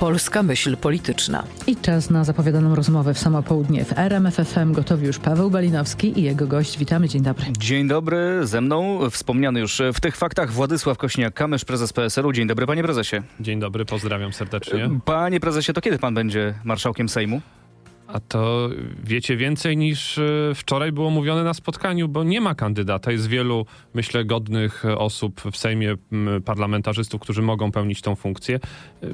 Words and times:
Polska 0.00 0.42
myśl 0.42 0.76
polityczna. 0.76 1.44
I 1.66 1.76
czas 1.76 2.10
na 2.10 2.24
zapowiadaną 2.24 2.74
rozmowę 2.74 3.14
w 3.14 3.18
samo 3.18 3.42
południe. 3.42 3.84
W 3.84 3.98
RMFFM 3.98 4.72
gotowi 4.72 5.06
już 5.06 5.18
Paweł 5.18 5.50
Balinowski 5.50 6.20
i 6.20 6.22
jego 6.22 6.46
gość. 6.46 6.78
Witamy, 6.78 7.08
dzień 7.08 7.22
dobry. 7.22 7.44
Dzień 7.58 7.88
dobry, 7.88 8.46
ze 8.46 8.60
mną 8.60 8.98
wspomniany 9.10 9.60
już 9.60 9.82
w 9.94 10.00
tych 10.00 10.16
faktach 10.16 10.52
Władysław 10.52 10.98
Kośniak-Kamysz, 10.98 11.64
prezes 11.64 11.92
PSL-u. 11.92 12.32
Dzień 12.32 12.46
dobry, 12.46 12.66
panie 12.66 12.82
prezesie. 12.82 13.16
Dzień 13.40 13.60
dobry, 13.60 13.84
pozdrawiam 13.84 14.32
serdecznie. 14.32 14.90
Panie 15.04 15.40
prezesie, 15.40 15.72
to 15.72 15.80
kiedy 15.80 15.98
pan 15.98 16.14
będzie 16.14 16.54
marszałkiem 16.64 17.08
Sejmu? 17.08 17.40
A 18.08 18.20
to 18.20 18.68
wiecie 19.04 19.36
więcej 19.36 19.76
niż 19.76 20.18
e, 20.18 20.52
wczoraj 20.54 20.92
było 20.92 21.10
mówione 21.10 21.44
na 21.44 21.54
spotkaniu, 21.54 22.08
bo 22.08 22.24
nie 22.24 22.40
ma 22.40 22.54
kandydata. 22.54 23.12
Jest 23.12 23.26
wielu, 23.26 23.66
myślę, 23.94 24.24
godnych 24.24 24.84
osób 24.98 25.40
w 25.52 25.56
Sejmie, 25.56 25.94
parlamentarzystów, 26.44 27.20
którzy 27.20 27.42
mogą 27.42 27.72
pełnić 27.72 28.02
tą 28.02 28.14
funkcję. 28.16 28.56
E, 29.02 29.06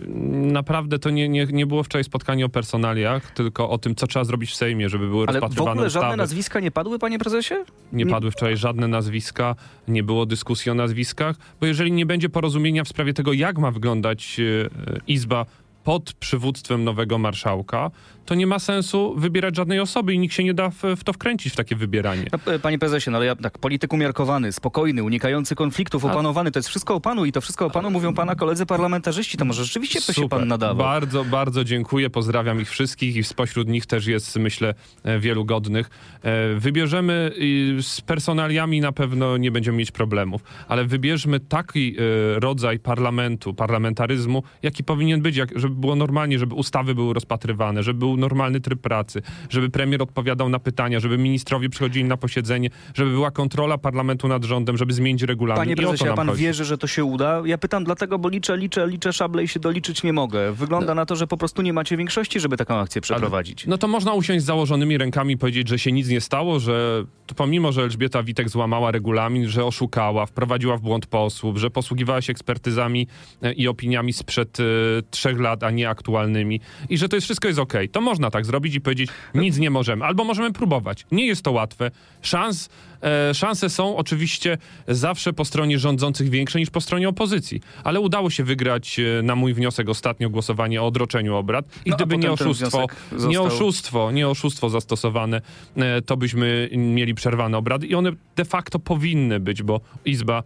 naprawdę 0.52 0.98
to 0.98 1.10
nie, 1.10 1.28
nie, 1.28 1.46
nie 1.46 1.66
było 1.66 1.82
wczoraj 1.82 2.05
spotkanie 2.05 2.45
o 2.46 2.48
personaliach, 2.48 3.30
tylko 3.30 3.70
o 3.70 3.78
tym, 3.78 3.95
co 3.95 4.06
trzeba 4.06 4.24
zrobić 4.24 4.51
w 4.51 4.55
Sejmie, 4.55 4.88
żeby 4.88 5.09
były 5.09 5.27
Ale 5.29 5.40
rozpatrywane 5.40 5.68
w 5.70 5.73
ogóle 5.73 5.87
ustawy. 5.87 6.04
żadne 6.06 6.16
nazwiska 6.16 6.60
nie 6.60 6.70
padły, 6.70 6.98
panie 6.98 7.18
prezesie? 7.18 7.54
Nie, 7.93 8.04
Nie- 8.04 8.10
padły 8.10 8.30
wczoraj 8.30 8.56
żadne 8.56 8.88
nazwiska, 8.88 9.54
nie 9.88 10.02
było 10.02 10.27
dyskusji 10.27 10.70
o 10.73 10.74
nazwiskach, 10.74 11.37
bo 11.60 11.66
jeżeli 11.66 11.93
nie 11.93 12.06
będzie 12.06 12.29
porozumienia 12.29 12.84
w 12.84 12.88
sprawie 12.88 13.15
tego, 13.15 13.32
jak 13.32 13.59
ma 13.59 13.70
wyglądać 13.70 14.40
e, 14.40 14.68
Izba 15.06 15.46
pod 15.84 16.12
przywództwem 16.12 16.84
nowego 16.84 17.18
marszałka, 17.18 17.90
to 18.27 18.34
nie 18.34 18.46
ma 18.46 18.59
sensu 18.59 19.14
wybierać 19.16 19.56
żadnej 19.56 19.80
osoby 19.80 20.14
i 20.14 20.18
nikt 20.18 20.34
się 20.34 20.45
nie 20.45 20.54
da 20.54 20.70
w, 20.70 20.82
w 20.96 21.04
to 21.04 21.12
wkręcić, 21.12 21.52
w 21.52 21.56
takie 21.56 21.77
wybieranie. 21.77 22.27
No, 22.32 22.52
e, 22.52 22.59
panie 22.59 22.78
prezesie, 22.78 23.10
no 23.10 23.16
ale 23.16 23.27
ja 23.27 23.36
tak, 23.36 23.59
polityk 23.59 23.92
umiarkowany, 23.92 24.52
spokojny, 24.52 25.02
unikający 25.02 25.54
konfliktów, 25.54 26.04
opanowany, 26.04 26.50
to 26.50 26.59
jest 26.59 26.68
wszystko 26.68 26.95
o 26.95 27.00
panu 27.00 27.24
i 27.24 27.32
to 27.32 27.40
wszystko 27.40 27.66
o 27.66 27.70
panu 27.70 27.90
mówią 27.90 28.14
pana 28.14 28.34
koledzy 28.34 28.66
parlamentarzyści. 28.66 29.38
To 29.38 29.45
może 29.45 29.64
rzeczywiście 29.64 30.00
by 30.06 30.14
się 30.14 30.28
pan 30.28 30.48
nadawał. 30.48 30.76
Bardzo, 30.76 31.24
bardzo 31.24 31.64
dziękuję. 31.64 32.10
Pozdrawiam 32.10 32.60
ich 32.60 32.70
wszystkich 32.70 33.16
i 33.16 33.24
spośród 33.24 33.68
nich 33.68 33.87
też 33.87 34.07
jest, 34.07 34.37
myślę, 34.37 34.74
e, 35.04 35.18
wielu 35.18 35.45
godnych. 35.45 35.90
E, 36.23 36.54
Wybierzemy 36.54 37.32
z 37.80 38.01
personaliami 38.01 38.80
na 38.80 38.92
pewno 38.92 39.37
nie 39.37 39.51
będziemy 39.51 39.79
mieć 39.79 39.90
problemów, 39.90 40.42
ale 40.68 40.85
wybierzmy 40.85 41.40
taki 41.40 41.96
rodzaj 42.35 42.79
parlamentu, 42.79 43.54
parlamentaryzmu, 43.54 44.42
jaki 44.62 44.85
powinien 44.85 45.23
być, 45.23 45.37
jak, 45.37 45.59
żeby 45.59 45.71
było 45.73 45.96
normalnie, 45.96 46.38
żeby 46.38 46.54
ustawy 46.54 46.95
były 46.95 47.15
rozpatrywane, 47.15 47.82
żeby 47.82 47.98
był 47.98 48.16
normalny 48.16 48.60
tryb 48.60 48.80
pracy, 48.80 49.23
żeby 49.48 49.70
premier 49.70 50.02
odpowiadał 50.02 50.48
na 50.48 50.59
pytania, 50.59 51.01
żeby 51.01 51.18
ministrowie 51.18 51.68
przychodzili 51.68 52.04
na 52.04 52.16
posiedzenie, 52.16 52.70
żeby 52.95 53.10
była 53.10 53.30
kontrola 53.30 53.79
parlamentu 53.79 54.29
nad 54.29 54.45
rządem, 54.45 54.76
żeby 54.76 54.92
zmienić 54.92 55.23
regulamin. 55.23 55.62
Panie 55.62 55.76
prezesie, 55.76 56.09
a 56.09 56.14
pan 56.14 56.29
chodzi. 56.29 56.42
wierzy, 56.42 56.64
że 56.64 56.79
to 56.79 56.87
się 56.87 57.04
uda? 57.04 57.42
Ja 57.45 57.59
pytam 57.59 57.84
dlatego, 57.84 58.18
bo 58.18 58.29
liczę, 58.29 58.56
liczę, 58.56 58.87
liczę 58.87 59.12
szable 59.12 59.45
i 59.45 59.48
się 59.48 59.60
doliczyć 59.60 60.02
nie 60.02 60.12
mogę. 60.12 60.52
Wygląda 60.52 60.95
na 60.95 61.06
to, 61.06 61.16
że 61.16 61.26
po 61.26 61.37
prostu 61.37 61.62
nie 61.62 61.73
macie 61.73 61.96
większości, 61.96 62.40
żeby 62.40 62.57
taką 62.57 62.74
akcję 62.74 63.01
przeprowadzić. 63.01 63.66
No 63.66 63.79
to 63.79 63.88
można 63.88 64.12
usiąść 64.12 64.42
z 64.42 64.47
założonymi 64.47 64.98
rękami 64.98 65.34
i 65.34 65.38
powiedzieć, 65.38 65.69
że 65.69 65.78
się 65.78 65.92
nic 65.92 66.09
nie 66.09 66.20
stało, 66.20 66.60
że 66.60 67.04
to 67.26 67.34
pomimo, 67.34 67.72
że 67.72 67.82
Elżbieta 67.82 68.22
Witek 68.22 68.48
złamała 68.48 68.91
regulamin, 68.91 69.48
że 69.48 69.64
oszukała, 69.64 70.26
wprowadziła 70.26 70.76
w 70.76 70.81
błąd 70.81 71.06
posłów, 71.06 71.59
że 71.59 71.70
posługiwała 71.70 72.22
się 72.22 72.31
ekspertyzami 72.31 73.06
e, 73.42 73.53
i 73.53 73.69
opiniami 73.69 74.12
sprzed 74.12 74.60
e, 74.60 74.62
trzech 75.10 75.41
lat, 75.41 75.62
a 75.62 75.71
nie 75.71 75.88
aktualnymi 75.88 76.60
i 76.88 76.99
że 76.99 77.09
to 77.09 77.16
jest 77.16 77.25
wszystko 77.25 77.49
jest 77.49 77.60
okej. 77.60 77.88
To 77.88 78.00
można 78.00 78.31
tak 78.31 78.47
zrobić 78.47 78.75
i 78.75 78.81
powiedzieć, 78.81 79.10
nic 79.34 79.59
nie 79.59 79.71
możemy. 79.71 80.04
Albo 80.04 80.25
możemy 80.25 80.53
próbować. 80.53 81.06
Nie 81.12 81.27
jest 81.27 81.43
to 81.43 81.53
łatwe. 81.53 81.91
Szans, 82.22 82.69
e, 83.03 83.34
szanse 83.34 83.70
są 83.70 83.97
oczywiście 83.97 84.58
zawsze 84.88 85.32
po 85.32 85.44
stronie 85.44 85.78
rządzących 85.78 86.28
większe 86.28 86.58
niż 86.58 86.70
po 86.70 86.81
stronie 86.81 87.08
opozycji. 87.08 87.60
Ale 87.84 88.00
udało 88.00 88.31
się 88.31 88.44
wygrać 88.44 88.98
e, 88.98 89.22
na 89.22 89.36
mój 89.36 89.54
wniosek 89.54 89.88
ostatnio 89.88 90.31
głosowanie 90.31 90.82
o 90.82 90.86
odroczeniu 90.86 91.36
obrad. 91.36 91.64
I 91.84 91.91
No, 91.91 91.97
gdyby 91.97 92.19
nie 92.19 92.32
oszustwo, 92.32 92.69
wniosek 92.78 92.97
nie 93.12 93.19
został- 93.19 93.47
oszustwo, 93.47 94.12
nie 94.12 94.28
oszustwo 94.28 94.69
zastosowane, 94.70 95.41
e, 95.76 96.03
to 96.03 96.16
byśmy 96.16 96.69
mieli 96.72 97.14
przerwane 97.14 97.58
obrady 97.58 97.86
i 97.86 97.94
one 97.94 98.12
de 98.36 98.44
facto 98.44 98.78
powinny 98.78 99.41
być, 99.41 99.62
bo 99.62 99.80
Izba 100.04 100.42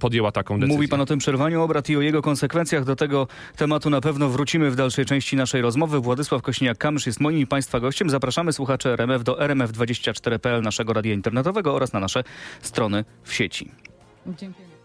podjęła 0.00 0.32
taką 0.32 0.54
decyzję. 0.60 0.76
Mówi 0.76 0.88
pan 0.88 1.00
o 1.00 1.06
tym 1.06 1.18
przerwaniu 1.18 1.62
obrad 1.62 1.90
i 1.90 1.96
o 1.96 2.00
jego 2.00 2.22
konsekwencjach. 2.22 2.84
Do 2.84 2.96
tego 2.96 3.28
tematu 3.56 3.90
na 3.90 4.00
pewno 4.00 4.28
wrócimy 4.28 4.70
w 4.70 4.76
dalszej 4.76 5.04
części 5.04 5.36
naszej 5.36 5.62
rozmowy. 5.62 6.00
Władysław 6.00 6.42
Kośniak-Kamysz 6.42 7.06
jest 7.06 7.20
moim 7.20 7.38
i 7.38 7.46
państwa 7.46 7.80
gościem. 7.80 8.10
Zapraszamy 8.10 8.52
słuchaczy 8.52 8.88
RMF 8.88 9.24
do 9.24 9.38
rmf24.pl 9.38 10.62
naszego 10.62 10.92
radia 10.92 11.12
internetowego 11.14 11.74
oraz 11.74 11.92
na 11.96 12.00
nasze 12.00 12.24
strony 12.62 13.04
w 13.22 13.32
sieci. 13.32 13.70
Dziękuję. 14.26 14.75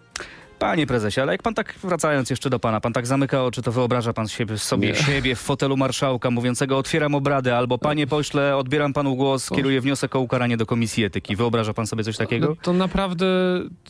Panie 0.61 0.87
prezesie, 0.87 1.21
ale 1.21 1.31
jak 1.31 1.41
pan 1.43 1.53
tak, 1.53 1.75
wracając 1.83 2.29
jeszcze 2.29 2.49
do 2.49 2.59
pana, 2.59 2.81
pan 2.81 2.93
tak 2.93 3.07
zamyka 3.07 3.43
oczy, 3.43 3.61
to 3.61 3.71
wyobraża 3.71 4.13
pan 4.13 4.27
siebie, 4.27 4.57
sobie 4.57 4.87
Nie. 4.87 4.95
siebie 4.95 5.35
w 5.35 5.39
fotelu 5.39 5.77
marszałka 5.77 6.31
mówiącego 6.31 6.77
otwieram 6.77 7.15
obrady, 7.15 7.53
albo 7.53 7.77
panie 7.77 8.07
pośle, 8.07 8.57
odbieram 8.57 8.93
panu 8.93 9.15
głos, 9.15 9.49
kieruję 9.49 9.81
wniosek 9.81 10.15
o 10.15 10.19
ukaranie 10.19 10.57
do 10.57 10.65
Komisji 10.65 11.03
Etyki. 11.03 11.35
Wyobraża 11.35 11.73
pan 11.73 11.87
sobie 11.87 12.03
coś 12.03 12.17
takiego? 12.17 12.47
No, 12.47 12.55
to 12.61 12.73
naprawdę 12.73 13.25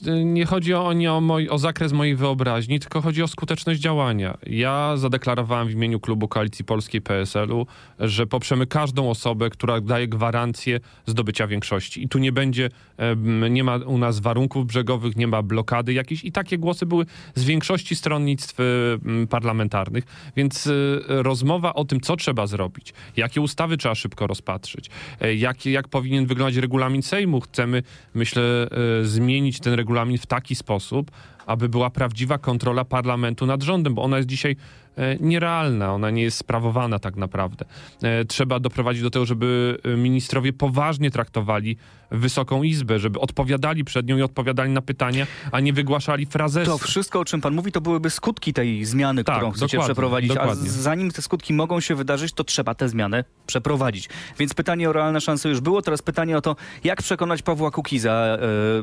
y, 0.08 0.24
nie 0.26 0.46
chodzi 0.46 0.74
o, 0.74 0.94
nie 0.94 1.14
o, 1.14 1.22
moj, 1.22 1.50
o 1.50 1.58
zakres 1.58 1.92
mojej 1.92 2.16
wyobraźni, 2.16 2.80
tylko 2.80 3.02
chodzi 3.02 3.24
o 3.24 3.28
skuteczność 3.28 3.80
działania. 3.80 4.38
Ja 4.48 4.98
zadeklarowałem 4.98 5.68
w 5.68 5.72
imieniu 5.72 6.00
klubu 6.00 6.28
Koalicji 6.28 6.66
Polskiej 6.66 7.02
PSL-u, 7.02 7.68
że 8.00 8.28
poprzemy 8.28 8.68
każdą 8.68 9.10
osobę, 9.10 9.50
która 9.50 9.82
daje 9.82 10.08
gwarancję 10.08 10.80
zdobycia 11.06 11.48
większości. 11.48 12.04
I 12.04 12.10
tu 12.10 12.20
nie 12.20 12.32
będzie, 12.32 12.70
nie 13.50 13.64
ma 13.64 13.76
u 13.76 13.98
nas 13.98 14.20
warunków 14.20 14.66
brzegowych, 14.66 15.16
nie 15.16 15.28
ma 15.28 15.42
blokady 15.42 15.94
jakiejś 15.94 16.26
i 16.26 16.32
takie 16.32 16.61
głosy 16.62 16.86
były 16.86 17.06
z 17.36 17.44
większości 17.44 17.96
stronnictw 17.96 18.60
em, 18.60 19.28
parlamentarnych, 19.28 20.04
więc 20.36 20.68
y, 20.68 21.00
rozmowa 21.08 21.74
o 21.74 21.86
tym, 21.86 22.02
co 22.02 22.16
trzeba 22.16 22.48
zrobić, 22.48 22.94
jakie 23.18 23.42
ustawy 23.42 23.78
trzeba 23.78 23.96
szybko 23.96 24.28
rozpatrzyć, 24.28 24.90
e, 25.22 25.36
jak, 25.36 25.66
jak 25.66 25.88
powinien 25.88 26.26
wyglądać 26.26 26.56
regulamin 26.56 27.02
Sejmu. 27.02 27.42
Chcemy, 27.42 27.84
myślę, 28.14 28.44
e, 29.02 29.06
zmienić 29.06 29.60
ten 29.60 29.74
regulamin 29.74 30.18
w 30.18 30.26
taki 30.26 30.56
sposób, 30.56 31.12
aby 31.46 31.70
była 31.70 31.90
prawdziwa 31.90 32.38
kontrola 32.38 32.86
parlamentu 32.86 33.46
nad 33.46 33.64
rządem, 33.64 33.96
bo 33.96 34.02
ona 34.02 34.18
jest 34.18 34.30
dzisiaj 34.30 34.56
nierealna, 35.20 35.94
ona 35.94 36.10
nie 36.10 36.24
jest 36.24 36.38
sprawowana 36.38 37.00
tak 37.00 37.16
naprawdę. 37.16 37.66
E, 38.04 38.26
Trzeba 38.26 38.60
doprowadzić 38.60 39.04
do 39.04 39.10
tego, 39.10 39.26
żeby 39.26 39.78
e, 39.84 39.98
ministrowie 39.98 40.54
poważnie 40.54 41.12
traktowali 41.12 41.78
Wysoką 42.12 42.64
Izbę, 42.64 43.00
żeby 43.00 43.20
odpowiadali 43.20 43.84
przed 43.84 44.08
nią 44.08 44.18
i 44.18 44.22
odpowiadali 44.22 44.72
na 44.72 44.82
pytania, 44.82 45.28
a 45.52 45.60
nie 45.60 45.74
wygłaszali 45.74 46.26
frazesy. 46.26 46.66
To 46.72 46.78
wszystko, 46.78 47.20
o 47.20 47.26
czym 47.26 47.42
pan 47.42 47.54
mówi, 47.56 47.72
to 47.72 47.82
byłyby 47.82 48.10
skutki 48.10 48.54
tej 48.54 48.86
zmiany, 48.86 49.24
Tak, 49.24 49.36
którą 49.36 49.52
chcecie 49.52 49.80
przeprowadzić. 49.80 50.32
A 50.32 50.34
dokładnie. 50.36 50.70
z- 50.70 50.74
zanim 50.76 51.12
te 51.12 51.22
skutki 51.22 51.54
mogą 51.54 51.80
się 51.80 51.96
wydarzyć, 51.96 52.34
to 52.34 52.44
trzeba 52.44 52.76
tę 52.76 52.90
zmianę 52.90 53.24
przeprowadzić. 53.48 54.10
Więc 54.40 54.54
pytanie 54.54 54.90
o 54.90 54.94
realne 54.94 55.22
szanse 55.22 55.50
już 55.50 55.60
było. 55.62 55.82
Teraz 55.82 56.02
pytanie 56.02 56.38
o 56.38 56.42
to, 56.42 56.56
jak 56.84 57.02
przekonać 57.02 57.42
Pawła 57.42 57.72
Kukiza, 57.72 58.12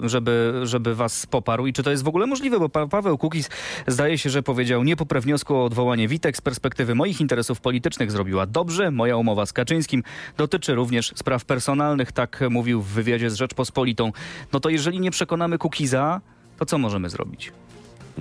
e, 0.04 0.08
żeby, 0.08 0.60
żeby 0.62 0.94
was 0.94 1.26
poparł 1.26 1.66
i 1.66 1.72
czy 1.72 1.82
to 1.82 1.90
jest 1.90 2.04
w 2.04 2.08
ogóle 2.08 2.26
możliwe, 2.26 2.58
bo 2.58 2.68
pa 2.68 2.86
Paweł 2.86 3.18
Kukiz 3.18 3.50
zdaje 3.86 4.18
się, 4.18 4.30
że 4.30 4.42
powiedział 4.42 4.84
nie 4.84 4.96
poprę 4.96 5.20
wniosku 5.20 5.54
o 5.56 5.64
odwołanie 5.64 5.97
Witek 6.06 6.36
z 6.36 6.40
perspektywy 6.40 6.94
moich 6.94 7.20
interesów 7.20 7.60
politycznych 7.60 8.12
zrobiła 8.12 8.46
dobrze. 8.46 8.90
Moja 8.90 9.16
umowa 9.16 9.46
z 9.46 9.52
Kaczyńskim 9.52 10.02
dotyczy 10.36 10.74
również 10.74 11.12
spraw 11.16 11.44
personalnych, 11.44 12.12
tak 12.12 12.44
mówił 12.50 12.82
w 12.82 12.88
wywiadzie 12.88 13.30
z 13.30 13.34
Rzeczpospolitą. 13.34 14.12
No 14.52 14.60
to 14.60 14.68
jeżeli 14.68 15.00
nie 15.00 15.10
przekonamy 15.10 15.58
Kukiza, 15.58 16.20
to 16.58 16.66
co 16.66 16.78
możemy 16.78 17.10
zrobić? 17.10 17.52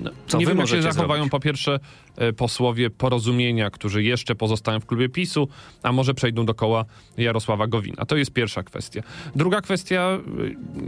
No, 0.02 0.10
Co 0.26 0.38
nie 0.38 0.46
wiem, 0.46 0.58
jak 0.58 0.68
się 0.68 0.82
zachowają 0.82 1.08
zrobić? 1.08 1.30
po 1.30 1.40
pierwsze 1.40 1.80
e, 2.16 2.32
posłowie 2.32 2.90
porozumienia, 2.90 3.70
którzy 3.70 4.02
jeszcze 4.02 4.34
pozostają 4.34 4.80
w 4.80 4.86
klubie 4.86 5.08
PiSu, 5.08 5.48
a 5.82 5.92
może 5.92 6.14
przejdą 6.14 6.46
do 6.46 6.54
koła 6.54 6.84
Jarosława 7.16 7.66
Gowina. 7.66 8.04
To 8.04 8.16
jest 8.16 8.32
pierwsza 8.32 8.62
kwestia. 8.62 9.02
Druga 9.36 9.60
kwestia, 9.60 10.00
e, 10.00 10.20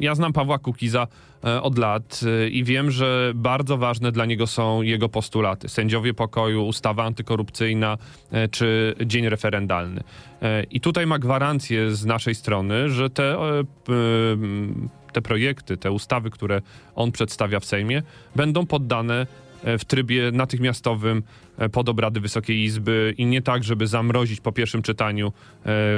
ja 0.01 0.15
znam 0.15 0.33
Pawła 0.33 0.59
Kukiza 0.59 1.07
e, 1.45 1.63
od 1.63 1.79
lat 1.79 2.21
i 2.51 2.65
wiem, 2.65 2.91
że 2.91 3.33
bardzo 3.35 3.79
ważne 3.79 4.13
dla 4.13 4.27
niego 4.27 4.47
są 4.47 4.83
jego 4.83 5.09
postulaty. 5.09 5.69
Sędziowie 5.69 6.15
pokoju, 6.15 6.67
ustawa 6.67 7.05
antykorupcyjna 7.05 7.99
czy 8.51 8.95
dzień 9.07 9.29
referendalny. 9.29 10.03
I 10.71 10.81
tutaj 10.81 11.07
ma 11.07 11.19
gwarancję 11.19 11.91
z 11.91 12.05
naszej 12.05 12.35
strony, 12.35 12.91
że 12.91 13.11
te 13.11 13.37
te 15.13 15.23
projekty, 15.23 15.77
te 15.77 15.91
ustawy, 15.91 16.31
które 16.31 16.63
on 16.95 17.13
przedstawia 17.13 17.61
w 17.61 17.65
Sejmie, 17.65 18.03
będą 18.37 18.67
poddane 18.67 19.27
e, 19.65 19.79
w 19.79 19.85
trybie 19.85 20.31
natychmiastowym 20.33 21.23
e, 21.59 21.69
pod 21.69 21.89
obrady 21.89 22.21
Wysokiej 22.21 22.63
Izby 22.65 23.15
i 23.19 23.27
nie 23.27 23.43
tak, 23.43 23.65
żeby 23.65 23.87
zamrozić 23.87 24.41
po 24.41 24.53
pierwszym 24.53 24.83
czytaniu 24.83 25.27
e, 25.29 25.33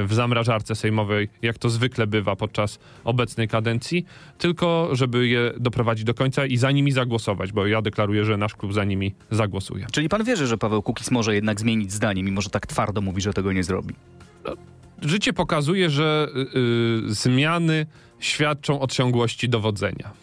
w 0.03 0.09
zamrażarce 0.11 0.75
sejmowej, 0.75 1.29
jak 1.41 1.57
to 1.57 1.69
zwykle 1.69 2.07
bywa 2.07 2.35
podczas 2.35 2.79
obecnej 3.03 3.47
kadencji, 3.47 4.05
tylko 4.37 4.89
żeby 4.91 5.27
je 5.27 5.53
doprowadzić 5.59 6.05
do 6.05 6.13
końca 6.13 6.45
i 6.45 6.57
za 6.57 6.71
nimi 6.71 6.91
zagłosować, 6.91 7.51
bo 7.51 7.67
ja 7.67 7.81
deklaruję, 7.81 8.25
że 8.25 8.37
nasz 8.37 8.55
klub 8.55 8.73
za 8.73 8.83
nimi 8.83 9.15
zagłosuje. 9.31 9.87
Czyli 9.91 10.09
pan 10.09 10.23
wierzy, 10.23 10.47
że 10.47 10.57
Paweł 10.57 10.81
Kukiz 10.81 11.11
może 11.11 11.35
jednak 11.35 11.59
zmienić 11.59 11.91
zdanie, 11.91 12.23
mimo 12.23 12.41
że 12.41 12.49
tak 12.49 12.67
twardo 12.67 13.01
mówi, 13.01 13.21
że 13.21 13.33
tego 13.33 13.51
nie 13.51 13.63
zrobi? 13.63 13.95
Życie 15.05 15.33
pokazuje, 15.33 15.89
że 15.89 16.27
y, 16.35 16.57
y, 17.09 17.13
zmiany 17.13 17.85
świadczą 18.23 18.81
o 18.81 18.87
ciągłości 18.87 19.49
dowodzenia. 19.49 20.22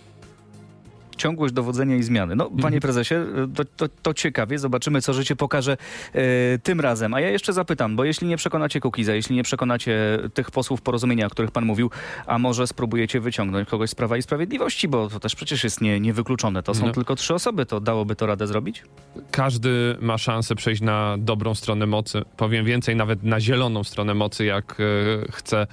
Ciągłość 1.21 1.55
dowodzenia 1.55 1.97
i 1.97 2.03
zmiany. 2.03 2.37
No, 2.37 2.45
Mhm. 2.45 2.63
panie 2.63 2.81
prezesie, 2.81 3.15
to, 3.55 3.65
to, 3.65 3.87
to 4.03 4.15
ciekawie, 4.15 4.59
zobaczymy, 4.59 5.01
co 5.03 5.13
życie 5.13 5.37
pokaże 5.37 5.77
e, 6.15 6.59
tym 6.59 6.81
razem. 6.81 7.15
A 7.15 7.21
ja 7.21 7.31
jeszcze 7.31 7.53
zapytam, 7.53 7.97
bo 7.97 8.05
jeśli 8.05 8.29
nie 8.29 8.37
przekonacie 8.37 8.81
Kukiza, 8.81 9.15
jeśli 9.15 9.37
nie 9.37 9.43
przekonacie 9.43 10.19
tych 10.35 10.51
posłów 10.51 10.83
porozumienia, 10.83 11.27
o 11.27 11.31
których 11.31 11.51
pan 11.51 11.65
mówił, 11.65 11.91
a 12.27 12.39
może 12.39 12.67
spróbujecie 12.67 13.21
wyciągnąć 13.21 13.69
kogoś 13.69 13.91
z 13.91 13.95
Prawa 13.95 14.17
i 14.17 14.23
Sprawiedliwości, 14.23 14.89
bo 14.89 15.09
to 15.09 15.21
też 15.21 15.35
przecież 15.37 15.65
jest 15.65 15.81
nie, 15.81 16.01
niewykluczone. 16.01 16.63
To 16.63 16.75
są 16.75 16.87
No. 16.87 16.93
tylko 16.93 17.17
trzy 17.17 17.35
osoby, 17.35 17.67
to 17.67 17.81
dałoby 17.81 18.17
to 18.17 18.27
radę 18.27 18.47
zrobić? 18.47 18.83
Każdy 19.31 19.97
ma 20.01 20.19
szansę 20.19 20.55
przejść 20.55 20.83
na 20.83 21.17
dobrą 21.19 21.55
stronę 21.55 21.87
mocy. 21.87 22.23
Powiem 22.37 22.65
więcej, 22.65 22.97
nawet 22.97 23.23
na 23.23 23.41
zieloną 23.41 23.85
stronę 23.85 24.15
mocy, 24.15 24.45
jak 24.45 24.77
e, 24.81 24.85
chce 25.33 25.67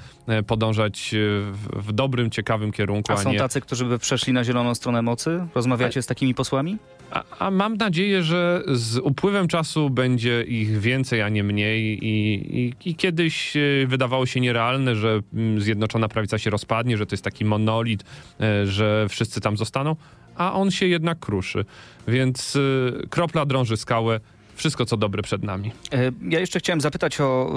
podążać 0.48 1.14
e, 1.14 1.18
w, 1.52 1.68
w 1.88 1.92
dobrym, 1.92 2.30
ciekawym 2.32 2.72
kierunku, 2.72 3.12
A 3.12 3.16
a 3.16 3.18
są 3.18 3.32
nie... 3.32 3.38
tacy, 3.40 3.62
którzy 3.62 3.86
by 3.86 4.00
przeszli 4.00 4.34
na 4.34 4.44
zieloną 4.44 4.76
stronę 4.76 5.02
mocy? 5.02 5.37
Rozmawiacie 5.56 6.02
z 6.02 6.06
takimi 6.06 6.34
posłami? 6.34 6.78
A, 7.12 7.24
a 7.40 7.52
mam 7.52 7.78
nadzieję, 7.78 8.24
że 8.24 8.64
z 8.68 8.98
upływem 8.98 9.48
czasu 9.48 9.90
będzie 9.90 10.44
ich 10.44 10.80
więcej, 10.80 11.22
a 11.22 11.30
nie 11.30 11.44
mniej. 11.44 12.06
I, 12.06 12.60
i, 12.60 12.74
i 12.86 12.96
kiedyś 12.96 13.58
e, 13.58 13.60
wydawało 13.88 14.26
się 14.26 14.40
nierealne, 14.40 14.96
że 14.96 15.20
mm, 15.34 15.62
Zjednoczona 15.62 16.08
Prawica 16.08 16.38
się 16.38 16.50
rozpadnie, 16.50 16.98
że 16.98 17.06
to 17.06 17.14
jest 17.14 17.24
taki 17.24 17.46
monolit, 17.46 18.04
e, 18.42 18.66
że 18.66 19.06
wszyscy 19.10 19.42
tam 19.42 19.58
zostaną, 19.58 19.96
a 20.36 20.54
on 20.54 20.72
się 20.72 20.88
jednak 20.88 21.20
kruszy. 21.20 21.66
Więc 22.08 22.56
e, 22.56 23.08
kropla 23.08 23.46
drąży 23.46 23.78
skałę. 23.78 24.20
Wszystko, 24.58 24.86
co 24.86 24.98
dobre 24.98 25.24
przed 25.24 25.44
nami. 25.44 25.72
E, 25.94 26.12
Ja 26.30 26.40
jeszcze 26.40 26.60
chciałem 26.60 26.82
zapytać 26.82 27.22
o, 27.22 27.54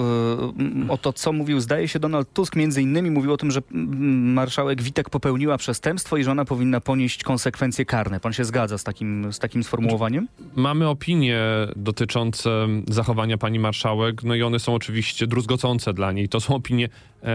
e, 0.87 0.91
o 0.91 0.97
to, 0.97 1.13
co 1.13 1.33
mówił, 1.33 1.59
zdaje 1.59 1.87
się, 1.87 1.99
Donald 1.99 2.33
Tusk 2.33 2.55
między 2.55 2.81
innymi 2.81 3.11
mówił 3.11 3.33
o 3.33 3.37
tym, 3.37 3.51
że 3.51 3.61
marszałek 3.71 4.81
Witek 4.81 5.09
popełniła 5.09 5.57
przestępstwo 5.57 6.17
i 6.17 6.23
że 6.23 6.31
ona 6.31 6.45
powinna 6.45 6.81
ponieść 6.81 7.23
konsekwencje 7.23 7.85
karne. 7.85 8.19
Pan 8.19 8.33
się 8.33 8.45
zgadza 8.45 8.77
z 8.77 8.83
takim, 8.83 9.33
z 9.33 9.39
takim 9.39 9.63
sformułowaniem? 9.63 10.27
Mamy 10.55 10.87
opinie 10.87 11.41
dotyczące 11.75 12.67
zachowania 12.87 13.37
pani 13.37 13.59
marszałek, 13.59 14.23
no 14.23 14.35
i 14.35 14.43
one 14.43 14.59
są 14.59 14.73
oczywiście 14.75 15.27
druzgocące 15.27 15.93
dla 15.93 16.11
niej. 16.11 16.29
To 16.29 16.39
są 16.39 16.55
opinie 16.55 16.89
e, 17.23 17.29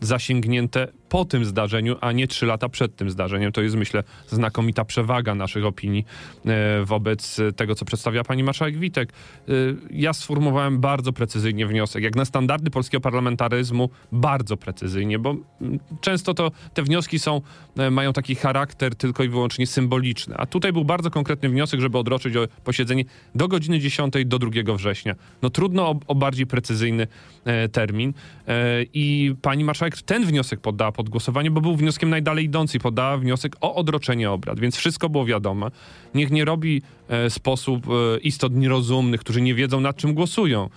zasięgnięte 0.00 0.88
po 1.08 1.24
tym 1.24 1.44
zdarzeniu, 1.44 1.96
a 2.00 2.12
nie 2.12 2.28
trzy 2.28 2.46
lata 2.46 2.68
przed 2.68 2.96
tym 2.96 3.10
zdarzeniem. 3.10 3.52
To 3.52 3.62
jest, 3.62 3.76
myślę, 3.76 4.02
znakomita 4.28 4.84
przewaga 4.84 5.34
naszych 5.34 5.64
opinii 5.64 6.04
e, 6.46 6.84
wobec 6.84 7.40
tego, 7.56 7.74
co 7.74 7.84
przedstawia 7.84 8.24
pani 8.24 8.44
marszałek 8.44 8.78
Witek. 8.78 8.99
E, 9.08 9.52
ja 9.90 10.12
sformułowałem 10.12 10.80
bardzo 10.80 11.12
precyzyjnie 11.12 11.66
wniosek, 11.66 12.02
jak 12.02 12.16
na 12.16 12.24
standardy 12.24 12.70
polskiego 12.70 13.00
parlamentaryzmu, 13.00 13.90
bardzo 14.12 14.56
precyzyjnie, 14.56 15.18
bo 15.18 15.36
mm, 15.60 15.78
często 16.00 16.34
to 16.34 16.50
te 16.74 16.82
wnioski 16.82 17.18
są, 17.18 17.40
e, 17.76 17.90
mają 17.90 18.12
taki 18.12 18.34
charakter 18.34 18.94
tylko 18.94 19.24
i 19.24 19.28
wyłącznie 19.28 19.66
symboliczny. 19.66 20.34
A 20.36 20.46
tutaj 20.46 20.72
był 20.72 20.84
bardzo 20.84 21.10
konkretny 21.10 21.48
wniosek, 21.48 21.80
żeby 21.80 21.98
odroczyć 21.98 22.34
posiedzenie 22.64 23.04
do 23.34 23.48
godziny 23.48 23.80
10 23.80 24.14
do 24.26 24.38
2 24.38 24.50
września. 24.76 25.14
No 25.42 25.50
trudno 25.50 25.90
o, 25.90 26.00
o 26.06 26.14
bardziej 26.14 26.46
precyzyjny 26.46 27.06
e, 27.44 27.68
termin. 27.68 28.12
E, 28.48 28.82
I 28.94 29.34
pani 29.42 29.64
marszałek 29.64 30.02
ten 30.02 30.26
wniosek 30.26 30.60
poddała 30.60 30.92
pod 30.92 31.08
głosowanie, 31.08 31.50
bo 31.50 31.60
był 31.60 31.76
wnioskiem 31.76 32.10
najdalej 32.10 32.44
idący 32.44 32.76
i 32.76 32.80
poddała 32.80 33.16
wniosek 33.16 33.56
o 33.60 33.74
odroczenie 33.74 34.30
obrad, 34.30 34.60
więc 34.60 34.76
wszystko 34.76 35.08
było 35.08 35.24
wiadome. 35.24 35.70
Niech 36.14 36.30
nie 36.30 36.44
robi 36.44 36.82
e, 37.08 37.30
sposób 37.30 37.86
e, 37.86 38.18
istot 38.18 38.52
nierozumnych, 38.90 39.20
którzy 39.20 39.40
nie 39.40 39.54
wiedzą 39.54 39.80
nad 39.80 39.96
czym 39.96 40.14
głosują. 40.14 40.68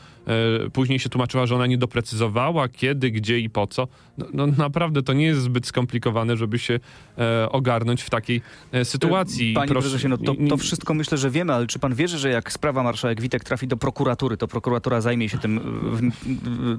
E, 0.66 0.70
później 0.70 1.00
się 1.00 1.10
tłumaczyła, 1.10 1.46
że 1.46 1.56
ona 1.56 1.68
nie 1.68 1.78
doprecyzowała 1.78 2.70
kiedy, 2.70 3.12
gdzie 3.12 3.40
i 3.40 3.50
po 3.50 3.68
co. 3.68 3.88
No, 4.18 4.26
no 4.34 4.48
naprawdę 4.48 5.04
to 5.04 5.14
nie 5.14 5.26
jest 5.26 5.42
zbyt 5.42 5.66
skomplikowane, 5.66 6.38
żeby 6.38 6.60
się 6.60 6.80
e, 7.18 7.50
ogarnąć 7.50 8.02
w 8.02 8.10
takiej 8.10 8.42
e, 8.72 8.86
sytuacji. 8.86 9.54
Panie 9.54 9.68
Proszę- 9.68 9.90
prezesie, 9.90 10.08
no 10.08 10.18
to, 10.18 10.36
to 10.50 10.58
wszystko 10.58 10.94
myślę, 10.94 11.18
że 11.18 11.30
wiemy, 11.30 11.54
ale 11.54 11.68
czy 11.68 11.80
pan 11.80 11.96
wierzy, 11.96 12.18
że 12.18 12.30
jak 12.30 12.52
sprawa 12.52 12.84
marszałek 12.84 13.22
Witek 13.22 13.44
trafi 13.44 13.68
do 13.68 13.78
prokuratury, 13.78 14.38
to 14.38 14.48
prokuratura 14.48 15.02
zajmie 15.02 15.30
się 15.30 15.38
tym, 15.38 15.60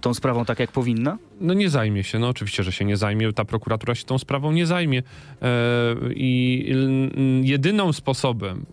tą 0.02 0.14
sprawą 0.14 0.44
tak, 0.44 0.58
jak 0.58 0.72
powinna? 0.72 1.19
No 1.40 1.54
nie 1.54 1.70
zajmie 1.70 2.04
się, 2.04 2.19
no 2.19 2.28
oczywiście, 2.28 2.62
że 2.62 2.72
się 2.72 2.84
nie 2.84 2.96
zajmie. 2.96 3.32
Ta 3.32 3.44
prokuratura 3.44 3.94
się 3.94 4.04
tą 4.04 4.19
sprawą 4.19 4.52
nie 4.52 4.66
zajmie. 4.66 5.02
I 6.14 6.66
jedyną 7.42 7.92
sposobem 7.92 8.66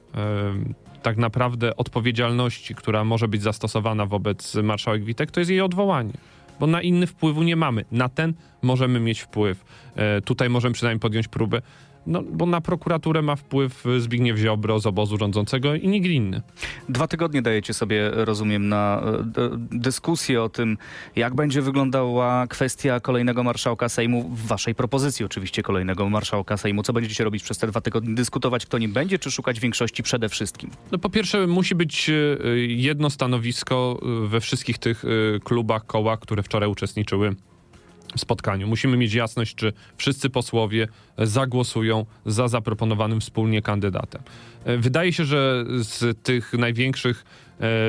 tak 1.01 1.17
naprawdę 1.17 1.75
odpowiedzialności, 1.75 2.75
która 2.75 3.03
może 3.03 3.27
być 3.27 3.41
zastosowana 3.41 4.05
wobec 4.05 4.55
marszałek 4.55 5.03
Witek, 5.03 5.31
to 5.31 5.39
jest 5.39 5.49
jej 5.51 5.61
odwołanie. 5.61 6.13
Bo 6.59 6.67
na 6.67 6.81
inny 6.81 7.07
wpływu 7.07 7.43
nie 7.43 7.55
mamy. 7.55 7.85
Na 7.91 8.09
ten 8.09 8.33
możemy 8.61 8.99
mieć 8.99 9.19
wpływ. 9.19 9.65
E, 9.95 10.21
tutaj 10.21 10.49
możemy 10.49 10.73
przynajmniej 10.73 10.99
podjąć 10.99 11.27
próbę. 11.27 11.61
No, 12.07 12.23
bo 12.23 12.45
na 12.45 12.61
prokuraturę 12.61 13.21
ma 13.21 13.35
wpływ 13.35 13.83
Zbigniew 13.99 14.37
Ziobro 14.37 14.79
z 14.79 14.85
obozu 14.85 15.17
rządzącego 15.17 15.75
i 15.75 15.87
nikt 15.87 16.07
inny. 16.07 16.41
Dwa 16.89 17.07
tygodnie 17.07 17.41
dajecie 17.41 17.73
sobie, 17.73 18.11
rozumiem, 18.13 18.69
na 18.69 19.01
e, 19.37 19.49
dyskusję 19.71 20.43
o 20.43 20.49
tym, 20.49 20.77
jak 21.15 21.35
będzie 21.35 21.61
wyglądała 21.61 22.47
kwestia 22.47 22.99
kolejnego 22.99 23.43
marszałka 23.43 23.89
Sejmu, 23.89 24.29
w 24.29 24.47
waszej 24.47 24.75
propozycji 24.75 25.25
oczywiście 25.25 25.63
kolejnego 25.63 26.09
marszałka 26.09 26.57
Sejmu. 26.57 26.83
Co 26.83 26.93
będziecie 26.93 27.23
robić 27.23 27.43
przez 27.43 27.57
te 27.57 27.67
dwa 27.67 27.81
tygodnie? 27.81 28.15
Dyskutować, 28.15 28.65
kto 28.65 28.77
nim 28.77 28.93
będzie, 28.93 29.19
czy 29.19 29.31
szukać 29.31 29.59
większości 29.59 30.03
przede 30.03 30.29
wszystkim? 30.29 30.69
No 30.91 30.97
po 30.97 31.09
pierwsze 31.09 31.47
musi 31.47 31.75
być 31.75 32.09
e, 32.09 32.13
jedno 32.67 33.09
stanowisko 33.09 33.99
we 34.27 34.41
wszystkich 34.41 34.77
tych 34.77 35.03
klubach, 35.43 35.85
kołach, 35.85 36.19
które 36.19 36.43
wczoraj 36.43 36.69
uczestniczyły 36.69 37.35
spotkaniu. 38.17 38.67
Musimy 38.67 38.97
mieć 38.97 39.13
jasność, 39.13 39.55
czy 39.55 39.73
wszyscy 39.97 40.29
posłowie 40.29 40.87
zagłosują 41.17 42.05
za 42.25 42.47
zaproponowanym 42.47 43.21
wspólnie 43.21 43.61
kandydatem. 43.61 44.21
E, 44.65 44.77
Wydaje 44.77 45.13
się, 45.13 45.25
że 45.25 45.65
z 45.79 46.23
tych 46.23 46.53
największych 46.53 47.25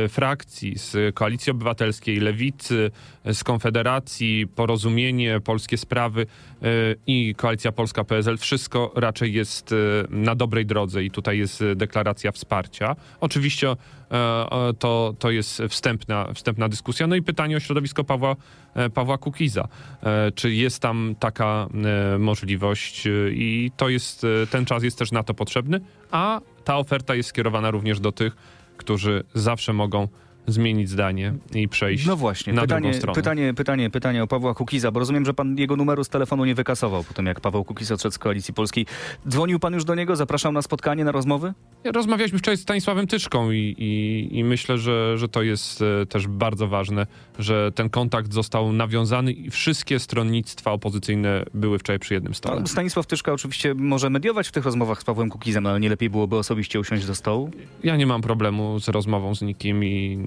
frakcji, 0.09 0.79
z 0.79 1.15
Koalicji 1.15 1.51
Obywatelskiej, 1.51 2.21
Lewicy, 2.21 2.91
e, 3.25 3.35
z 3.35 3.45
Konfederacji, 3.45 4.47
Porozumienie, 4.55 5.41
Polskie 5.41 5.79
Sprawy 5.79 6.27
e, 6.63 6.67
i 7.07 7.35
Koalicja 7.35 7.73
Polska 7.73 8.05
PSL, 8.05 8.39
wszystko 8.39 8.93
raczej 8.97 9.33
jest 9.33 9.73
e, 9.73 9.77
na 10.11 10.35
dobrej 10.35 10.67
drodze 10.67 11.05
i 11.05 11.11
tutaj 11.11 11.39
jest 11.39 11.63
e, 11.63 11.77
deklaracja 11.77 12.33
wsparcia. 12.33 12.97
Oczywiście 13.21 13.69
e, 13.69 13.75
e, 14.11 14.75
to, 14.79 15.15
to 15.19 15.31
jest 15.31 15.63
wstępna, 15.69 16.33
wstępna 16.35 16.69
dyskusja. 16.69 17.07
No 17.07 17.17
i 17.17 17.23
pytanie 17.23 17.57
o 17.57 17.61
środowisko 17.61 18.05
Pawła, 18.05 18.37
e, 18.75 18.91
Pawła 18.91 19.19
Kukiza. 19.19 19.69
E, 20.03 20.33
Czy 20.33 20.55
jest 20.55 20.81
tam 20.81 21.15
taka 21.19 21.69
e, 22.15 22.19
możliwość 22.19 23.07
e, 23.07 23.11
i 23.31 23.71
to 23.77 23.89
jest, 23.89 24.25
e, 24.25 24.47
ten 24.47 24.65
czas 24.65 24.83
jest 24.83 24.99
też 24.99 25.13
na 25.13 25.23
to 25.23 25.35
potrzebny, 25.35 25.81
a 26.11 26.41
ta 26.65 26.77
oferta 26.79 27.15
jest 27.15 27.29
skierowana 27.29 27.71
również 27.71 28.01
do 28.01 28.13
tych, 28.13 28.37
którzy 28.83 29.25
zawsze 29.35 29.73
mogą 29.73 30.09
zmienić 30.47 30.91
zdanie 30.91 31.35
i 31.55 31.69
przejść 31.69 32.07
No 32.07 32.17
właśnie, 32.17 32.53
na 32.53 32.63
pytanie, 32.63 32.83
drugą 32.83 32.99
stronę. 32.99 33.15
pytanie, 33.15 33.55
pytanie, 33.55 33.91
pytanie 33.91 34.23
o 34.23 34.27
Pawła 34.27 34.55
Kukiza, 34.55 34.91
bo 34.91 35.01
rozumiem, 35.01 35.25
że 35.25 35.35
pan 35.35 35.59
jego 35.59 35.77
numeru 35.77 36.05
z 36.05 36.09
telefonu 36.09 36.45
nie 36.45 36.55
wykasował 36.55 37.05
po 37.05 37.15
tym, 37.15 37.27
jak 37.27 37.41
Paweł 37.41 37.65
Kukiz 37.65 37.91
odszedł 37.91 38.15
z 38.15 38.19
Koalicji 38.19 38.55
Polskiej. 38.55 38.87
Dzwonił 39.29 39.59
pan 39.59 39.75
już 39.75 39.85
do 39.85 39.95
niego? 39.95 40.17
Zapraszał 40.17 40.53
na 40.53 40.63
spotkanie, 40.63 41.05
na 41.05 41.13
rozmowy? 41.13 41.53
Rozmawialiśmy 41.85 42.39
wczoraj 42.39 42.57
z 42.57 42.61
Stanisławem 42.61 43.07
Tyczką 43.07 43.51
i, 43.51 43.75
i, 43.79 44.39
i 44.39 44.45
myślę, 44.45 44.79
że, 44.79 45.19
że 45.19 45.29
to 45.29 45.43
jest 45.43 45.83
e, 45.83 46.07
też 46.07 46.27
bardzo 46.27 46.69
ważne, 46.69 47.07
że 47.39 47.73
ten 47.75 47.91
kontakt 47.91 48.33
został 48.33 48.73
nawiązany 48.73 49.33
i 49.33 49.51
wszystkie 49.51 49.99
stronnictwa 49.99 50.73
opozycyjne 50.73 51.45
były 51.55 51.79
wczoraj 51.79 51.99
przy 51.99 52.15
jednym 52.15 52.35
stole. 52.35 52.61
No, 52.61 52.67
Stanisław 52.67 53.07
Tyszka 53.07 53.33
oczywiście 53.33 53.75
może 53.75 54.11
mediować 54.11 54.49
w 54.49 54.53
tych 54.53 54.65
rozmowach 54.65 55.01
z 55.01 55.05
Pawłem 55.05 55.31
Kukizem, 55.31 55.67
ale 55.67 55.81
nie 55.81 55.89
lepiej 55.89 56.11
byłoby 56.11 56.37
osobiście 56.37 56.81
usiąść 56.81 57.07
do 57.07 57.15
stołu? 57.15 57.51
Ja 57.85 57.97
nie 57.97 58.07
mam 58.07 58.23
problemu 58.23 58.81
z 58.81 58.89
rozmową 58.89 59.35
z 59.35 59.43
nikim 59.43 59.85
i 59.85 60.19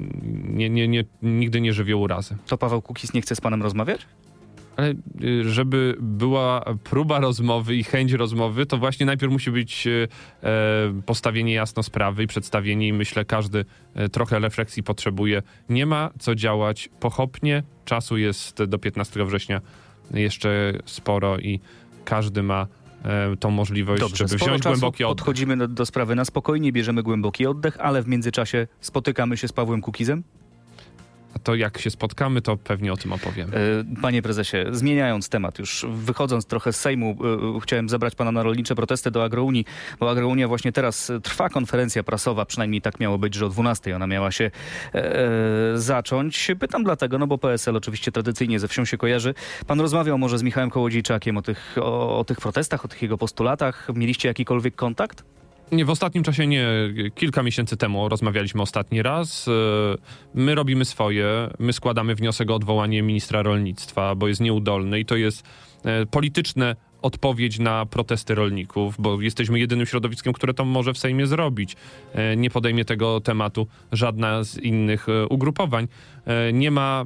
nie, 0.44 0.70
nie, 0.70 0.88
nie, 0.88 1.04
nigdy 1.22 1.62
nie 1.62 1.74
żywię 1.74 1.98
urazy. 1.98 2.38
To 2.48 2.58
Paweł 2.58 2.82
Kukiz 2.82 3.14
nie 3.14 3.22
chce 3.22 3.36
z 3.36 3.42
panem 3.42 3.64
rozmawiać? 3.64 4.06
Ale 4.78 4.94
y, 5.24 5.50
żeby 5.50 5.96
była 6.00 6.66
próba 6.84 7.20
rozmowy 7.20 7.76
i 7.76 7.84
chęć 7.84 8.12
rozmowy, 8.12 8.66
to 8.66 8.78
właśnie 8.78 9.06
najpierw 9.06 9.32
musi 9.32 9.52
być 9.52 9.88
y, 9.88 10.08
e, 10.44 11.02
postawienie 11.06 11.54
jasno 11.54 11.84
sprawy 11.84 12.24
i 12.24 12.28
przedstawienie 12.28 12.88
i 12.88 12.94
myślę 12.94 13.26
każdy 13.26 13.66
e, 13.96 14.10
trochę 14.10 14.40
refleksji 14.40 14.84
potrzebuje. 14.84 15.42
Nie 15.70 15.86
ma 15.86 16.10
co 16.20 16.36
działać 16.36 16.90
pochopnie. 17.00 17.64
Czasu 17.86 18.18
jest 18.18 18.64
do 18.64 18.80
15 18.80 19.26
września 19.26 19.62
jeszcze 20.12 20.74
sporo 20.86 21.40
i 21.40 21.60
każdy 22.06 22.44
ma 22.44 22.68
tą 23.40 23.52
możliwość, 23.52 24.02
Dobrze, 24.02 24.28
żeby 24.28 24.36
wziąć 24.38 24.64
głęboki 24.64 25.04
oddech. 25.04 25.18
podchodzimy 25.18 25.58
do, 25.58 25.68
do 25.68 25.86
sprawy 25.86 26.16
na 26.16 26.26
spokojnie, 26.26 26.72
bierzemy 26.72 27.04
głęboki 27.04 27.48
oddech, 27.48 27.78
ale 27.80 28.02
w 28.04 28.08
międzyczasie 28.08 28.68
spotykamy 28.82 29.38
się 29.38 29.48
z 29.48 29.54
Pawłem 29.54 29.82
Kukizem? 29.82 30.24
To 31.46 31.56
jak 31.56 31.78
się 31.78 31.90
spotkamy, 31.90 32.42
to 32.42 32.58
pewnie 32.58 32.94
o 32.94 32.98
tym 32.98 33.14
opowiemy. 33.14 33.58
E, 33.58 34.02
Panie 34.02 34.22
prezesie, 34.22 34.58
zmieniając 34.72 35.30
temat, 35.30 35.60
już 35.60 35.86
wychodząc 35.90 36.46
trochę 36.46 36.74
z 36.74 36.80
Sejmu, 36.80 37.18
e, 37.58 37.60
chciałem 37.60 37.90
zabrać 37.90 38.16
pana 38.16 38.32
na 38.32 38.44
rolnicze 38.44 38.76
protesty 38.76 39.12
do 39.12 39.24
Agrounii, 39.24 39.66
bo 40.00 40.10
Agrounia 40.10 40.48
właśnie 40.48 40.72
teraz 40.72 41.12
trwa 41.24 41.50
konferencja 41.50 42.04
prasowa, 42.04 42.46
przynajmniej 42.46 42.82
tak 42.82 43.00
miało 43.00 43.18
być, 43.18 43.34
że 43.36 43.46
o 43.46 43.50
12 43.50 43.96
ona 43.96 44.08
miała 44.08 44.32
się 44.32 44.52
e, 44.94 45.12
zacząć. 45.76 46.52
Pytam 46.60 46.84
dlatego, 46.84 47.18
no 47.18 47.28
bo 47.28 47.38
PSL 47.38 47.76
oczywiście 47.76 48.12
tradycyjnie 48.12 48.60
ze 48.60 48.68
wsią 48.68 48.86
się 48.86 48.98
kojarzy. 48.98 49.34
Pan 49.68 49.82
rozmawiał 49.82 50.18
może 50.18 50.38
z 50.38 50.44
Michałem 50.44 50.70
Kołodziejczakiem 50.70 51.38
o 51.38 51.42
tych, 51.42 51.76
o, 51.82 52.20
o 52.20 52.24
tych 52.24 52.38
protestach, 52.38 52.86
o 52.86 52.88
tych 52.88 53.02
jego 53.02 53.18
postulatach. 53.18 53.88
Mieliście 53.96 54.28
jakikolwiek 54.28 54.76
kontakt? 54.76 55.24
W 55.72 55.90
ostatnim 55.90 56.24
czasie 56.24 56.48
nie. 56.48 56.68
Kilka 57.16 57.44
miesięcy 57.44 57.78
temu 57.78 58.10
rozmawialiśmy 58.10 58.62
ostatni 58.62 59.02
raz. 59.02 59.48
E, 59.48 59.52
My 60.34 60.56
robimy 60.56 60.86
swoje. 60.86 61.50
My 61.60 61.74
składamy 61.74 62.16
wniosek 62.16 62.52
o 62.52 62.56
odwołanie 62.56 63.02
ministra 63.02 63.44
rolnictwa, 63.44 64.16
bo 64.16 64.28
jest 64.28 64.42
nieudolny 64.42 65.00
i 65.00 65.06
to 65.06 65.16
jest 65.16 65.44
e, 65.86 66.06
polityczne 66.06 66.76
odpowiedź 67.06 67.60
na 67.60 67.86
protesty 67.86 68.36
rolników, 68.36 68.96
bo 69.00 69.22
jesteśmy 69.22 69.60
jedynym 69.60 69.86
środowiskiem, 69.86 70.34
które 70.34 70.54
to 70.54 70.66
może 70.66 70.94
w 70.94 70.98
Sejmie 70.98 71.28
zrobić. 71.28 71.76
E, 72.14 72.36
Nie 72.36 72.50
podejmie 72.50 72.86
tego 72.86 73.22
tematu 73.22 73.68
żadna 73.92 74.44
z 74.44 74.58
innych 74.58 75.10
e, 75.10 75.28
ugrupowań. 75.28 75.88
E, 76.26 76.54
Nie 76.54 76.72
ma 76.72 77.06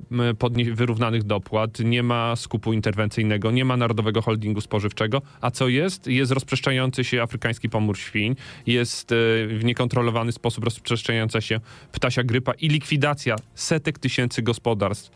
wyrównanych 0.74 1.24
dopłat, 1.24 1.80
nie 1.80 2.04
ma 2.04 2.36
skupu 2.36 2.74
interwencyjnego, 2.74 3.52
nie 3.52 3.66
ma 3.66 3.78
Narodowego 3.78 4.22
Holdingu 4.22 4.62
Spożywczego. 4.62 5.22
A 5.42 5.52
co 5.52 5.68
jest? 5.68 6.08
Jest 6.08 6.32
rozprzestrzeniający 6.32 7.04
się 7.04 7.22
afrykański 7.22 7.70
pomór 7.70 7.98
świń, 7.98 8.36
jest 8.68 9.10
w 9.48 9.62
niekontrolowany 9.64 10.32
sposób 10.32 10.64
rozprzestrzeniająca 10.64 11.42
się 11.42 11.60
ptasia 11.92 12.24
grypa 12.24 12.54
i 12.54 12.70
likwidacja 12.70 13.36
setek 13.56 14.00
tysięcy 14.00 14.42
gospodarstw 14.42 15.12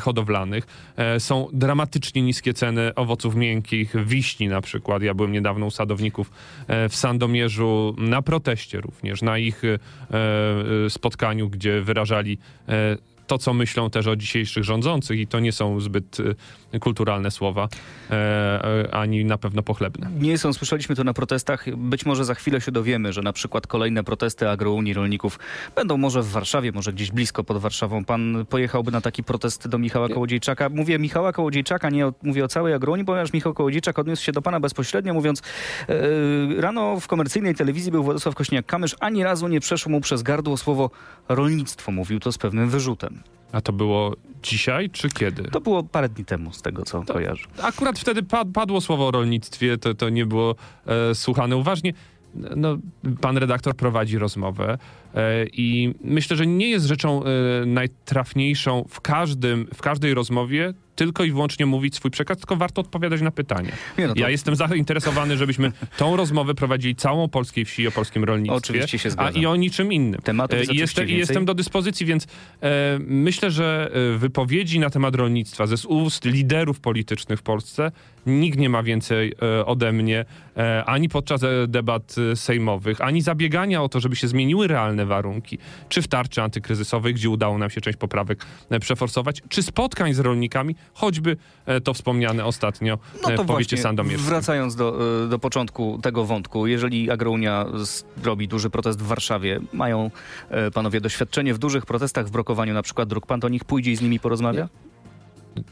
hodowlanych. 0.00 0.66
E, 0.96 1.20
Są 1.20 1.48
dramatycznie 1.52 2.22
niskie 2.22 2.54
ceny 2.54 2.94
owoców 2.94 3.34
miękkich, 3.34 3.94
wiśni 4.06 4.48
na 4.48 4.60
przykład. 4.60 5.02
Ja 5.02 5.14
byłem 5.14 5.32
niedawno 5.32 5.66
u 5.66 5.70
sadowników 5.70 6.30
e, 6.66 6.88
w 6.88 6.96
Sandomierzu 6.96 7.94
na 7.98 8.22
proteście 8.22 8.80
również, 8.80 9.22
na 9.22 9.38
ich 9.38 9.62
e, 9.64 9.68
e, 10.86 10.90
spotkaniu, 10.90 11.48
gdzie 11.48 11.80
wyrażali 11.80 12.38
e, 12.68 13.13
to, 13.26 13.38
co 13.38 13.54
myślą 13.54 13.90
też 13.90 14.06
o 14.06 14.16
dzisiejszych 14.16 14.64
rządzących 14.64 15.18
i 15.18 15.26
to 15.26 15.40
nie 15.40 15.52
są 15.52 15.80
zbyt 15.80 16.16
e, 16.72 16.78
kulturalne 16.78 17.30
słowa, 17.30 17.68
e, 18.10 18.14
e, 18.14 18.94
ani 18.94 19.24
na 19.24 19.38
pewno 19.38 19.62
pochlebne. 19.62 20.10
Nie 20.20 20.38
są, 20.38 20.52
słyszeliśmy 20.52 20.96
to 20.96 21.04
na 21.04 21.14
protestach. 21.14 21.76
Być 21.76 22.06
może 22.06 22.24
za 22.24 22.34
chwilę 22.34 22.60
się 22.60 22.72
dowiemy, 22.72 23.12
że 23.12 23.22
na 23.22 23.32
przykład 23.32 23.66
kolejne 23.66 24.04
protesty 24.04 24.48
Agrounii 24.48 24.94
Rolników 24.94 25.38
będą 25.76 25.96
może 25.96 26.22
w 26.22 26.28
Warszawie, 26.28 26.72
może 26.72 26.92
gdzieś 26.92 27.10
blisko 27.10 27.44
pod 27.44 27.58
Warszawą. 27.58 28.04
Pan 28.04 28.46
pojechałby 28.48 28.90
na 28.90 29.00
taki 29.00 29.24
protest 29.24 29.68
do 29.68 29.78
Michała 29.78 30.08
Kołodziejczaka. 30.08 30.68
Mówię 30.68 30.98
Michała 30.98 31.32
Kołodziejczaka, 31.32 31.90
nie 31.90 32.06
o, 32.06 32.14
mówię 32.22 32.44
o 32.44 32.48
całej 32.48 32.74
Agrounii, 32.74 33.04
ponieważ 33.04 33.32
Michał 33.32 33.54
Kołodziejczak 33.54 33.98
odniósł 33.98 34.22
się 34.22 34.32
do 34.32 34.42
pana 34.42 34.60
bezpośrednio, 34.60 35.14
mówiąc 35.14 35.42
e, 35.88 36.60
rano 36.60 37.00
w 37.00 37.06
komercyjnej 37.06 37.54
telewizji 37.54 37.92
był 37.92 38.04
Władysław 38.04 38.34
Kośniak-Kamysz, 38.34 38.94
ani 39.00 39.24
razu 39.24 39.48
nie 39.48 39.60
przeszło 39.60 39.92
mu 39.92 40.00
przez 40.00 40.22
gardło 40.22 40.56
słowo 40.56 40.90
rolnictwo. 41.28 41.92
Mówił 41.92 42.20
to 42.20 42.32
z 42.32 42.38
pewnym 42.38 42.70
wyrzutem. 42.70 43.13
A 43.54 43.60
to 43.60 43.72
było 43.72 44.12
dzisiaj 44.42 44.90
czy 44.90 45.08
kiedy? 45.08 45.42
To 45.42 45.60
było 45.60 45.82
parę 45.82 46.08
dni 46.08 46.24
temu, 46.24 46.52
z 46.52 46.62
tego 46.62 46.82
co 46.82 47.02
kojarzę. 47.02 47.44
Akurat 47.62 47.98
wtedy 47.98 48.22
pad, 48.22 48.48
padło 48.54 48.80
słowo 48.80 49.08
o 49.08 49.10
rolnictwie, 49.10 49.78
to, 49.78 49.94
to 49.94 50.08
nie 50.08 50.26
było 50.26 50.54
e, 50.86 51.14
słuchane 51.14 51.56
uważnie. 51.56 51.92
No, 52.34 52.76
pan 53.20 53.36
redaktor 53.36 53.74
prowadzi 53.74 54.18
rozmowę 54.18 54.78
i 55.52 55.94
myślę, 56.04 56.36
że 56.36 56.46
nie 56.46 56.68
jest 56.70 56.86
rzeczą 56.86 57.22
e, 57.24 57.66
najtrafniejszą 57.66 58.84
w, 58.88 59.00
każdym, 59.00 59.66
w 59.74 59.82
każdej 59.82 60.14
rozmowie 60.14 60.74
tylko 60.96 61.24
i 61.24 61.30
wyłącznie 61.32 61.66
mówić 61.66 61.94
swój 61.94 62.10
przekaz, 62.10 62.38
tylko 62.38 62.56
warto 62.56 62.80
odpowiadać 62.80 63.20
na 63.20 63.30
pytania. 63.30 63.72
Nie, 63.98 64.06
no 64.06 64.14
to- 64.14 64.20
Ja 64.20 64.30
jestem 64.30 64.56
zainteresowany, 64.56 65.36
żebyśmy 65.36 65.72
tą 65.98 66.16
rozmowę 66.16 66.54
prowadzili 66.54 66.96
całą 66.96 67.28
polskiej 67.28 67.64
wsi 67.64 67.88
o 67.88 67.90
polskim 67.90 68.24
rolnictwie. 68.24 68.56
Oczywiście 68.56 68.98
się 68.98 69.08
A 69.08 69.12
zgadzam. 69.12 69.42
i 69.42 69.46
o 69.46 69.56
niczym 69.56 69.92
innym. 69.92 70.20
Tematów 70.20 70.58
jest 70.58 70.70
E, 70.70 70.74
I 70.74 70.76
oczywiście 70.76 70.82
jestem, 71.02 71.06
więcej. 71.06 71.18
jestem 71.18 71.44
do 71.44 71.54
dyspozycji, 71.54 72.06
więc 72.06 72.24
e, 72.62 72.98
myślę, 73.00 73.50
że 73.50 73.90
e, 74.14 74.18
wypowiedzi 74.18 74.78
na 74.78 74.90
temat 74.90 75.14
rolnictwa 75.14 75.66
ze 75.66 75.88
ust 75.88 76.24
liderów 76.24 76.80
politycznych 76.80 77.38
w 77.38 77.42
Polsce 77.42 77.92
nikt 78.26 78.58
nie 78.58 78.68
ma 78.68 78.82
więcej 78.82 79.32
e, 79.42 79.66
ode 79.66 79.92
mnie, 79.92 80.24
e, 80.56 80.84
ani 80.84 81.08
podczas 81.08 81.42
e, 81.42 81.48
debat 81.68 82.14
e, 82.32 82.36
sejmowych, 82.36 83.00
ani 83.00 83.22
zabiegania 83.22 83.82
o 83.82 83.88
to, 83.88 84.00
żeby 84.00 84.16
się 84.16 84.28
zmieniły 84.28 84.68
realne 84.68 85.03
warunki, 85.06 85.58
czy 85.88 86.02
w 86.02 86.08
tarczy 86.08 86.42
antykryzysowej, 86.42 87.14
gdzie 87.14 87.30
udało 87.30 87.58
nam 87.58 87.70
się 87.70 87.80
część 87.80 87.98
poprawek 87.98 88.46
e, 88.70 88.80
przeforsować, 88.80 89.42
czy 89.48 89.62
spotkań 89.62 90.14
z 90.14 90.18
rolnikami, 90.18 90.76
choćby 90.94 91.36
e, 91.66 91.80
to 91.80 91.94
wspomniane 91.94 92.44
ostatnio 92.44 92.98
No 93.22 93.30
e, 93.30 93.36
to 93.36 93.44
w 93.44 93.46
powiecie 93.46 93.76
sandomierskim. 93.76 94.26
wracając 94.26 94.74
do, 94.76 94.98
do 95.28 95.38
początku 95.38 95.98
tego 96.02 96.24
wątku, 96.24 96.66
jeżeli 96.66 97.10
Agrounia 97.10 97.66
zrobi 98.22 98.48
duży 98.48 98.70
protest 98.70 99.00
w 99.02 99.06
Warszawie, 99.06 99.60
mają 99.72 100.10
e, 100.50 100.70
panowie 100.70 101.00
doświadczenie 101.00 101.54
w 101.54 101.58
dużych 101.58 101.86
protestach 101.86 102.26
w 102.26 102.30
blokowaniu 102.30 102.74
na 102.74 102.82
przykład 102.82 103.08
dróg, 103.08 103.26
pan 103.26 103.40
do 103.40 103.48
nich 103.48 103.64
pójdzie 103.64 103.92
i 103.92 103.96
z 103.96 104.00
nimi 104.00 104.20
porozmawia? 104.20 104.68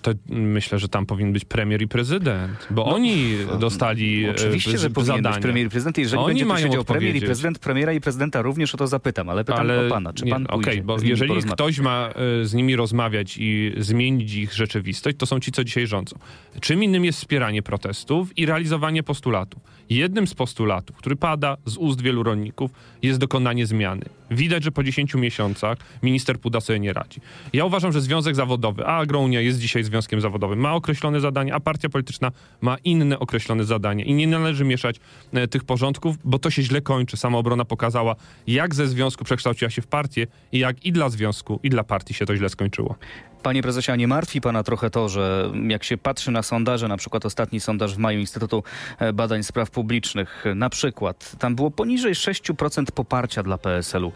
To 0.02 0.12
myślę, 0.28 0.78
że 0.78 0.88
tam 0.88 1.06
powinien 1.06 1.32
być 1.32 1.44
premier 1.44 1.82
i 1.82 1.88
prezydent, 1.88 2.68
bo 2.70 2.84
oni 2.84 3.36
dostali 3.60 4.24
e, 4.24 4.26
No, 4.26 4.32
Oczywiście, 4.32 4.78
że 4.78 4.90
powinien 4.90 5.16
zadanie. 5.16 5.34
być 5.34 5.42
premier 5.42 5.66
i 5.66 5.70
prezydent. 5.70 5.98
Jeżeli 5.98 6.22
Oni 6.22 6.44
będzie 6.44 6.62
siedział 6.62 6.84
premier 6.84 7.16
i 7.16 7.20
prezydent, 7.20 7.58
premiera 7.58 7.92
i 7.92 8.00
prezydenta 8.00 8.42
również 8.42 8.74
o 8.74 8.78
to 8.78 8.86
zapytam, 8.86 9.28
ale 9.28 9.44
pytam 9.44 9.66
o 9.70 9.90
pana, 9.90 10.12
czy 10.12 10.24
nie, 10.24 10.30
pan 10.30 10.46
pójdzie 10.46 10.70
Okej, 10.70 10.82
bo 10.82 10.96
jeżeli 11.02 11.42
ktoś 11.42 11.78
ma 11.78 12.08
e, 12.42 12.44
z 12.44 12.54
nimi 12.54 12.76
rozmawiać 12.76 13.36
i 13.38 13.72
zmienić 13.78 14.34
ich 14.34 14.52
rzeczywistość, 14.52 15.16
to 15.16 15.26
są 15.26 15.40
ci, 15.40 15.52
co 15.52 15.64
dzisiaj 15.64 15.86
rządzą. 15.86 16.16
Czym 16.60 16.84
innym 16.84 17.04
jest 17.04 17.18
wspieranie 17.18 17.62
protestów 17.62 18.38
i 18.38 18.46
realizowanie 18.46 19.02
postulatów. 19.02 19.62
Jednym 19.92 20.26
z 20.26 20.34
postulatów, 20.34 20.96
który 20.96 21.16
pada 21.16 21.56
z 21.66 21.76
ust 21.76 22.02
wielu 22.02 22.22
rolników, 22.22 22.70
jest 23.02 23.18
dokonanie 23.18 23.66
zmiany. 23.66 24.04
Widać, 24.30 24.64
że 24.64 24.72
po 24.72 24.84
10 24.84 25.14
miesiącach 25.14 25.78
minister 26.02 26.40
Puda 26.40 26.61
sobie 26.61 26.80
nie 26.80 26.92
radzi. 26.92 27.20
Ja 27.52 27.64
uważam, 27.64 27.92
że 27.92 28.00
związek 28.00 28.34
zawodowy, 28.34 28.87
a 28.87 28.96
Agrounia 28.96 29.40
jest 29.40 29.58
dzisiaj 29.58 29.84
związkiem 29.84 30.20
zawodowym, 30.20 30.58
ma 30.58 30.75
określone 30.75 31.20
zadania, 31.20 31.54
a 31.54 31.61
partia 31.61 31.88
polityczna 31.88 32.32
ma 32.61 32.76
inne 32.84 33.18
określone 33.18 33.64
zadania. 33.64 34.04
I 34.04 34.14
nie 34.14 34.26
należy 34.26 34.64
mieszać 34.64 34.96
e, 35.32 35.49
tych 35.49 35.64
porządków, 35.64 36.16
bo 36.25 36.38
to 36.38 36.50
się 36.50 36.62
źle 36.62 36.80
kończy. 36.80 37.16
Samoobrona 37.16 37.64
pokazała, 37.64 38.16
jak 38.46 38.75
ze 38.75 38.87
związku 38.87 39.25
przekształciła 39.25 39.70
się 39.70 39.82
w 39.82 39.87
partię 39.87 40.26
i 40.52 40.58
jak 40.58 40.87
i 40.87 40.92
dla 40.92 41.08
związku, 41.08 41.61
i 41.62 41.70
dla 41.70 41.84
partii 41.84 42.14
się 42.14 42.26
to 42.26 42.37
źle 42.37 42.49
skończyło. 42.49 42.96
Panie 43.42 43.62
prezesie, 43.62 43.92
a 43.92 43.96
nie 43.96 44.08
martwi 44.08 44.40
pana 44.40 44.62
trochę 44.62 44.90
to, 44.90 45.08
że 45.08 45.50
jak 45.68 45.84
się 45.84 45.96
patrzy 45.96 46.30
na 46.30 46.42
sondaże, 46.42 46.88
na 46.88 46.96
przykład 46.96 47.26
ostatni 47.26 47.61
sondaż 47.61 47.94
w 47.94 47.99
maju 47.99 48.20
Instytutu 48.20 48.62
e, 48.99 49.12
Badań 49.12 49.42
Spraw 49.42 49.70
Publicznych, 49.70 50.46
e, 50.46 50.54
na 50.54 50.70
przykład, 50.70 51.37
tam 51.38 51.54
było 51.54 51.70
poniżej 51.70 52.14
6% 52.14 52.84
poparcia 52.94 53.42
dla 53.42 53.58
PSL-u 53.58 54.12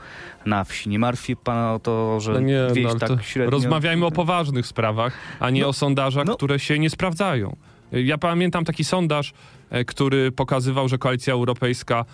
na 0.46 0.64
wsi. 0.64 0.88
Nie 0.88 0.98
martwi 0.98 1.36
pana 1.36 1.74
o 1.74 1.78
to, 1.78 2.20
że 2.20 2.32
No 2.32 2.40
nie, 2.40 2.66
wieś 2.74 2.84
no, 2.84 2.94
tak 2.94 3.22
średnio... 3.22 3.50
rozmawiajmy 3.50 4.06
o 4.06 4.10
poważnych 4.10 4.66
sprawach, 4.66 5.12
a 5.40 5.50
nie 5.50 5.60
No, 5.60 5.68
o 5.68 5.72
sondażach, 5.72 6.26
no. 6.26 6.36
które 6.36 6.58
się 6.58 6.78
nie 6.78 6.90
sprawdzają. 6.90 7.56
Ja 7.92 8.18
pamiętam 8.18 8.64
taki 8.64 8.84
sondaż, 8.84 9.32
e, 9.70 9.84
który 9.84 10.32
pokazywał, 10.32 10.88
że 10.88 10.98
Koalicja 10.98 11.34
Europejska 11.34 12.04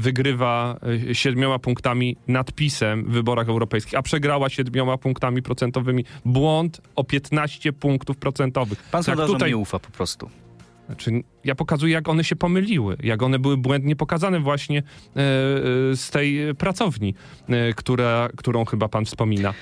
wygrywa 0.00 0.76
e, 1.10 1.14
siedmioma 1.14 1.58
punktami 1.58 2.16
nad 2.28 2.52
PiSem 2.52 3.04
w 3.04 3.10
wyborach 3.10 3.48
europejskich, 3.48 3.94
a 3.94 4.02
przegrała 4.02 4.48
siedmioma 4.48 4.98
punktami 4.98 5.42
procentowymi. 5.42 6.04
Błąd 6.24 6.80
o 6.96 7.04
15 7.04 7.72
punktów 7.72 8.16
procentowych. 8.16 8.82
Pan 8.90 9.04
Tak 9.04 9.16
tutaj- 9.26 9.50
nie 9.50 9.56
ufa 9.56 9.78
po 9.78 9.90
prostu. 9.90 10.30
Znaczy, 10.86 11.22
ja 11.44 11.54
pokazuję, 11.54 11.92
jak 11.92 12.08
one 12.08 12.24
się 12.24 12.36
pomyliły, 12.36 12.96
jak 13.02 13.22
one 13.22 13.38
były 13.38 13.56
błędnie 13.56 13.96
pokazane 13.96 14.40
właśnie 14.40 14.78
e, 14.78 14.82
e, 14.82 15.22
z 15.96 16.10
tej 16.10 16.54
pracowni, 16.54 17.14
e, 17.48 17.72
która, 17.72 18.28
którą 18.36 18.64
chyba 18.64 18.88
pan 18.88 19.04
wspomina. 19.04 19.54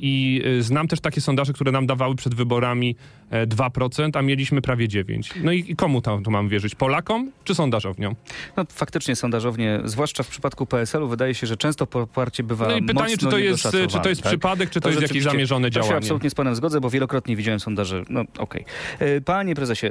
I 0.00 0.42
znam 0.60 0.88
też 0.88 1.00
takie 1.00 1.20
sondaże, 1.20 1.52
które 1.52 1.72
nam 1.72 1.86
dawały 1.86 2.14
przed 2.14 2.34
wyborami 2.34 2.96
e, 3.30 3.46
2%, 3.46 4.18
a 4.18 4.22
mieliśmy 4.22 4.62
prawie 4.62 4.88
9%. 4.88 5.22
No 5.42 5.52
i, 5.52 5.64
i 5.68 5.76
komu 5.76 6.02
tam 6.02 6.22
tu 6.24 6.30
mam 6.30 6.48
wierzyć? 6.48 6.74
Polakom 6.74 7.32
czy 7.44 7.54
sondażowniom? 7.54 8.14
No, 8.56 8.64
faktycznie 8.70 9.16
sondażownie, 9.16 9.80
zwłaszcza 9.84 10.22
w 10.22 10.28
przypadku 10.28 10.66
PSL-u, 10.66 11.08
wydaje 11.08 11.34
się, 11.34 11.46
że 11.46 11.56
często 11.56 11.86
poparcie 11.86 12.42
bywa 12.42 12.68
No 12.68 12.76
i 12.76 12.82
pytanie, 12.82 13.16
czy 13.18 13.26
to 13.26 13.38
jest, 13.38 13.62
czy 13.88 14.00
to 14.00 14.08
jest 14.08 14.22
tak? 14.22 14.30
przypadek, 14.30 14.70
czy 14.70 14.80
to, 14.80 14.88
jest 14.88 15.02
jakieś 15.02 15.22
zamierzone 15.22 15.70
To 15.70 15.74
się 15.74 15.80
działanie? 15.80 15.96
absolutnie 15.96 16.30
z 16.30 16.34
panem 16.34 16.54
zgodzę, 16.54 16.80
bo 16.80 16.90
wielokrotnie 16.90 17.36
widziałem 17.36 17.60
sondaże. 17.60 18.02
No 18.10 18.24
okej. 18.38 18.64
E, 18.98 19.20
Panie 19.20 19.54
prezesie, 19.54 19.86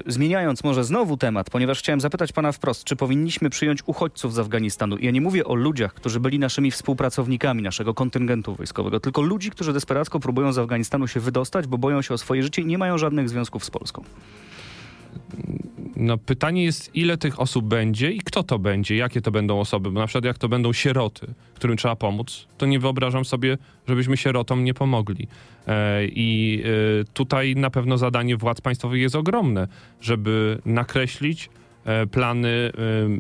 zmieniając 0.48 0.64
może 0.64 0.84
znowu 0.84 1.18
temat, 1.18 1.50
ponieważ 1.50 1.80
chciałem 1.80 2.02
zapytać 2.02 2.32
pana 2.32 2.52
wprost, 2.52 2.84
czy 2.84 2.96
powinniśmy 2.96 3.50
przyjąć 3.50 3.80
uchodźców 3.86 4.34
z 4.34 4.40
Afganistanu? 4.40 4.98
Ja 5.00 5.12
nie 5.12 5.22
mówię 5.22 5.46
o 5.46 5.56
ludziach, 5.56 5.94
którzy 5.94 6.20
byli 6.20 6.40
naszymi 6.40 6.72
współpracownikami 6.72 7.62
naszego 7.62 7.94
kontyngentu 7.94 8.56
wojskowego, 8.56 9.00
tylko 9.00 9.22
ludzi, 9.22 9.52
którzy 9.52 9.74
desperacko 9.74 10.20
próbują 10.20 10.54
z 10.54 10.58
Afganistanu 10.58 11.08
się 11.08 11.20
wydostać, 11.20 11.68
bo 11.68 11.78
boją 11.78 12.02
się 12.02 12.14
o 12.14 12.18
swoje 12.18 12.44
życie 12.44 12.62
i 12.62 12.66
nie 12.66 12.78
mają 12.78 12.98
żadnych 12.98 13.30
związków 13.30 13.66
z 13.66 13.72
Polską. 13.72 14.04
No 16.00 16.18
pytanie 16.18 16.64
jest, 16.64 16.96
ile 16.96 17.18
tych 17.18 17.40
osób 17.40 17.66
będzie 17.66 18.12
i 18.12 18.20
kto 18.20 18.44
to 18.44 18.60
będzie, 18.60 18.96
jakie 18.96 19.22
to 19.22 19.32
będą 19.32 19.60
osoby, 19.60 19.92
bo 19.92 20.00
na 20.00 20.08
przykład 20.08 20.26
jak 20.26 20.38
to 20.38 20.50
będą 20.50 20.74
sieroty, 20.74 21.28
którym 21.56 21.78
trzeba 21.78 21.96
pomóc, 21.96 22.48
to 22.58 22.66
nie 22.66 22.80
wyobrażam 22.80 23.26
sobie, 23.26 23.58
żebyśmy 23.88 24.18
sierotom 24.18 24.64
nie 24.64 24.74
pomogli. 24.74 25.28
E, 25.68 26.06
I 26.06 26.62
e, 26.66 27.04
tutaj 27.14 27.56
na 27.56 27.70
pewno 27.70 27.98
zadanie 27.98 28.38
władz 28.38 28.62
państwowych 28.62 29.02
jest 29.02 29.16
ogromne, 29.16 29.68
żeby 30.02 30.62
nakreślić 30.66 31.50
e, 31.86 32.08
plany 32.08 32.72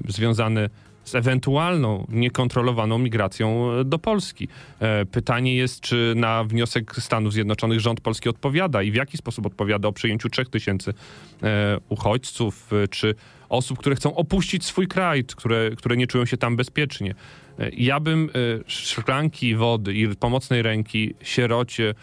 związane 0.08 0.70
z 0.70 0.87
ewentualną 1.16 2.06
niekontrolowaną 2.10 2.98
migracją 2.98 3.72
e, 3.72 3.86
do 3.86 4.00
Polski. 4.00 4.48
E, 4.80 5.06
Pytanie 5.06 5.56
jest, 5.56 5.82
czy 5.82 6.14
na 6.16 6.44
wniosek 6.44 6.96
Stanów 6.96 7.34
Zjednoczonych 7.34 7.80
rząd 7.80 8.02
polski 8.02 8.30
odpowiada 8.30 8.84
i 8.84 8.92
w 8.92 8.96
jaki 8.96 9.18
sposób 9.18 9.46
odpowiada 9.46 9.88
o 9.88 9.92
przyjęciu 9.92 10.30
3000 10.30 10.94
e, 11.44 11.78
uchodźców, 11.90 12.72
czy 12.90 13.16
osób, 13.50 13.80
które 13.80 13.96
chcą 13.96 14.16
opuścić 14.16 14.66
swój 14.66 14.88
kraj, 14.88 15.24
które, 15.24 15.72
które 15.78 15.98
nie 15.98 16.08
czują 16.08 16.26
się 16.26 16.38
tam 16.38 16.56
bezpiecznie. 16.56 17.16
Ja 17.78 18.00
bym 18.00 18.30
szklanki 18.68 19.56
wody 19.56 19.94
i 19.94 20.16
pomocnej 20.16 20.62
ręki 20.62 21.14
sierocie 21.24 21.94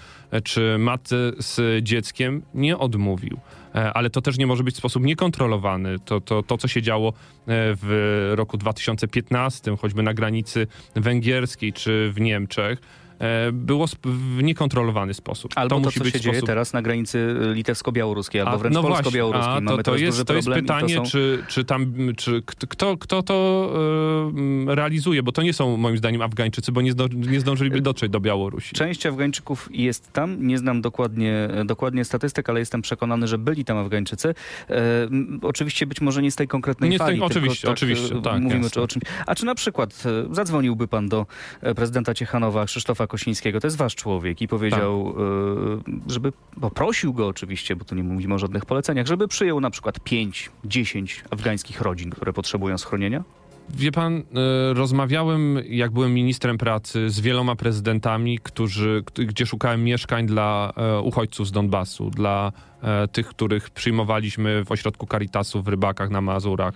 czy 0.45 0.79
matce 0.79 1.17
z 1.39 1.85
dzieckiem 1.85 2.43
nie 2.55 2.79
odmówił. 2.79 3.39
E, 3.75 3.93
Ale 3.93 4.11
to 4.11 4.23
też 4.23 4.39
nie 4.39 4.47
może 4.47 4.65
być 4.65 4.75
w 4.75 4.79
sposób 4.79 5.05
niekontrolowany. 5.05 5.99
To, 5.99 6.21
to, 6.21 6.43
to 6.43 6.59
co 6.59 6.69
się 6.69 6.83
działo 6.83 7.09
e, 7.09 7.13
w 7.47 8.33
roku 8.37 8.57
2015, 8.57 9.77
choćby 9.77 10.03
na 10.03 10.15
granicy 10.15 10.67
węgierskiej 10.95 11.73
czy 11.73 12.13
w 12.15 12.21
Niemczech, 12.21 12.79
było 13.53 13.85
sp- 13.95 14.09
w 14.39 14.43
niekontrolowany 14.43 15.15
sposób. 15.15 15.53
Albo 15.57 15.77
to, 15.77 15.81
musi 15.81 15.99
co 15.99 16.05
być 16.05 16.13
się 16.13 16.19
w 16.19 16.23
dzieje 16.23 16.35
sposób... 16.35 16.47
teraz 16.47 16.73
na 16.73 16.83
granicy 16.83 17.35
litewsko-białoruskiej, 17.55 18.41
albo 18.41 18.59
wręcz 18.59 18.75
no 18.75 18.83
polsko-białoruskiej. 18.83 19.53
a, 19.57 19.61
Mamy 19.61 19.83
to, 19.83 19.91
to, 19.93 19.97
jest, 19.97 20.25
to 20.25 20.35
jest 20.35 20.49
pytanie, 20.49 20.95
to 20.97 21.05
są... 21.05 21.11
czy, 21.11 21.45
czy 21.49 21.65
tam, 21.65 21.95
czy 22.17 22.43
kto, 22.47 22.97
kto, 22.97 23.23
to 23.23 23.71
e, 24.69 24.75
realizuje, 24.75 25.23
bo 25.23 25.33
to 25.33 25.43
nie 25.43 25.53
są 25.53 25.77
moim 25.77 25.97
zdaniem 25.97 26.23
Afgańczycy, 26.23 26.73
bo 26.73 26.81
nie, 26.83 26.93
zdo, 26.93 27.09
nie 27.09 27.41
zdążyliby 27.41 27.81
dotrzeć 27.81 28.11
do 28.13 28.21
Białorusi. 28.21 28.75
Część 28.75 29.07
Afgańczyków 29.07 29.69
jest 29.73 30.13
tam. 30.13 30.47
Nie 30.47 30.59
znam 30.59 30.81
dokładnie, 30.83 31.49
dokładnie 31.65 32.05
statystyk, 32.05 32.51
ale 32.51 32.61
jestem 32.61 32.83
przekonany, 32.83 33.29
że 33.29 33.39
byli 33.39 33.65
tam 33.65 33.79
Afgańczycy. 33.79 34.29
E, 34.71 35.03
m, 35.03 35.41
oczywiście 35.43 35.87
być 35.87 36.01
może 36.01 36.23
nie 36.23 36.31
z 36.31 36.37
tej 36.37 36.49
konkretnej 36.49 36.91
Nie 36.91 36.97
z 36.97 36.99
tej- 36.99 37.07
fali. 37.07 37.17
tylko 37.17 37.27
oczywiście, 37.27 37.71
oczywiście, 37.71 38.15
e, 38.15 38.23
tak, 38.23 38.41
Mówimy 38.43 38.63
jasne. 38.63 38.83
o 38.83 38.89
czymś. 38.89 39.05
A 39.27 39.35
czy 39.35 39.47
na 39.47 39.55
przykład 39.55 40.03
e, 40.31 40.35
zadzwoniłby 40.35 40.89
pan 40.89 41.09
do 41.09 41.27
e, 41.61 41.75
prezydenta 41.75 42.15
Ciechanowa, 42.15 42.65
Krzysztofa 42.65 43.04
Kosińskiego, 43.07 43.61
to 43.61 43.67
jest 43.67 43.77
wasz 43.77 43.95
człowiek, 43.95 44.43
i 44.43 44.49
powiedział, 44.49 45.15
e, 46.09 46.13
żeby 46.13 46.33
poprosił 46.61 47.13
go 47.13 47.27
oczywiście, 47.27 47.77
bo 47.77 47.85
tu 47.85 47.95
nie 47.95 48.03
mówimy 48.03 48.35
o 48.35 48.39
żadnych 48.39 48.65
poleceniach, 48.65 49.07
żeby 49.07 49.29
przyjął 49.29 49.61
na 49.61 49.71
przykład 49.71 50.01
5, 50.01 50.51
10 50.65 51.25
afgańskich 51.31 51.81
rodzin, 51.81 52.11
które 52.11 52.33
potrzebują 52.33 52.79
schronienia? 52.79 53.25
Wie 53.71 53.93
pan, 53.93 54.17
e, 54.17 54.23
rozmawiałem, 54.75 55.59
jak 55.69 55.91
byłem 55.91 56.15
ministrem 56.15 56.59
pracy, 56.59 57.11
z 57.11 57.21
wieloma 57.21 57.57
prezydentami, 57.57 58.39
którzy, 58.43 59.03
gdzie 59.15 59.47
szukałem 59.47 59.85
mieszkań 59.85 60.27
dla 60.27 60.73
e, 60.77 61.01
uchodźców 61.01 61.49
z 61.49 61.53
Donbasu, 61.53 62.11
dla 62.11 62.53
e, 62.83 63.09
tych, 63.09 63.27
których 63.29 63.71
przyjmowaliśmy 63.71 64.65
w 64.65 64.73
ośrodku 64.73 65.07
Caritasu 65.07 65.63
w 65.63 65.69
Rybakach 65.69 66.11
na 66.11 66.21
Mazurach. 66.21 66.75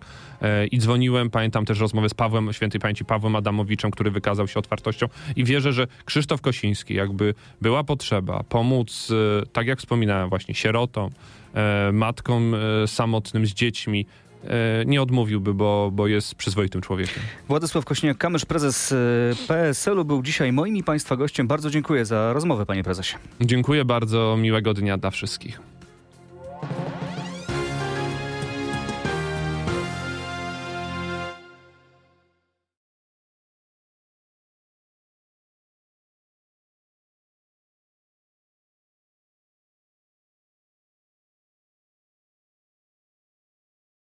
I 0.71 0.79
dzwoniłem, 0.79 1.31
pamiętam 1.31 1.65
też 1.65 1.81
rozmowę 1.81 2.09
z 2.09 2.15
Pawłem, 2.15 2.53
świętej 2.53 2.81
pamięci 2.81 3.05
Pawłem 3.05 3.37
Adamowiczem, 3.37 3.91
który 3.91 4.11
wykazał 4.11 4.49
się 4.49 4.59
otwartością 4.59 5.07
i 5.37 5.45
wierzę, 5.45 5.73
że 5.73 5.87
Krzysztof 6.05 6.41
Kosiński, 6.41 6.95
jakby 6.95 7.35
była 7.61 7.85
potrzeba 7.85 8.43
pomóc, 8.49 9.13
tak 9.53 9.67
jak 9.67 9.79
wspominałem 9.79 10.29
właśnie, 10.29 10.55
sierotom, 10.55 11.11
matkom 11.93 12.55
samotnym 12.87 13.47
z 13.47 13.55
dziećmi, 13.55 14.07
nie 14.87 15.03
odmówiłby, 15.03 15.55
bo, 15.55 15.91
bo 15.93 16.07
jest 16.07 16.35
przyzwoitym 16.35 16.81
człowiekiem. 16.81 17.23
Władysław 17.49 17.85
Kośniak-Kamysz, 17.85 18.47
prezes 18.47 18.93
e, 18.93 18.97
PSL-u, 19.49 20.05
był 20.05 20.23
dzisiaj 20.23 20.53
moim 20.53 20.77
i 20.77 20.83
państwa 20.83 21.17
gościem. 21.17 21.47
Bardzo 21.47 21.71
dziękuję 21.71 22.05
za 22.05 22.33
rozmowę, 22.33 22.67
panie 22.67 22.85
prezesie. 22.85 23.17
Dziękuję 23.41 23.85
bardzo, 23.85 24.37
miłego 24.37 24.75
dnia 24.75 24.99
dla 24.99 25.11
wszystkich. 25.11 25.61